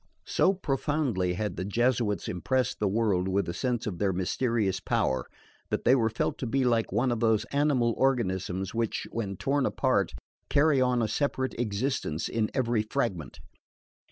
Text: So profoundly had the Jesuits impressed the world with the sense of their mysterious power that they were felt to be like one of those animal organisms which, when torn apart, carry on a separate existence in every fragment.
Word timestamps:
So 0.25 0.55
profoundly 0.55 1.33
had 1.35 1.57
the 1.57 1.63
Jesuits 1.63 2.27
impressed 2.27 2.79
the 2.79 2.87
world 2.87 3.27
with 3.27 3.45
the 3.45 3.53
sense 3.53 3.85
of 3.85 3.99
their 3.99 4.11
mysterious 4.11 4.79
power 4.79 5.27
that 5.69 5.85
they 5.85 5.93
were 5.93 6.09
felt 6.09 6.39
to 6.39 6.47
be 6.47 6.63
like 6.63 6.91
one 6.91 7.11
of 7.11 7.19
those 7.19 7.45
animal 7.51 7.93
organisms 7.97 8.73
which, 8.73 9.05
when 9.11 9.37
torn 9.37 9.67
apart, 9.67 10.13
carry 10.49 10.81
on 10.81 11.03
a 11.03 11.07
separate 11.07 11.53
existence 11.59 12.27
in 12.27 12.49
every 12.55 12.81
fragment. 12.81 13.41